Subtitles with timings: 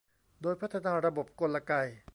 [0.41, 1.73] โดยพัฒนาระบบกลไก